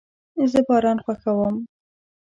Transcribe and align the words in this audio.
زه 0.51 0.59
باران 0.67 0.97
خوښوم 1.03 1.55